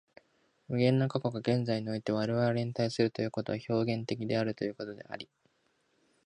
[0.67, 5.29] 無限の過去が現在において我々に対するということは表現的ということであり、